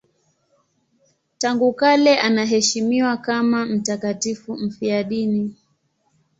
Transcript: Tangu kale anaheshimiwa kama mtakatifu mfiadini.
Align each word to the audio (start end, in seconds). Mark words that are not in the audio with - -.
Tangu 1.37 1.73
kale 1.73 2.19
anaheshimiwa 2.19 3.17
kama 3.17 3.65
mtakatifu 3.65 4.53
mfiadini. 4.57 5.55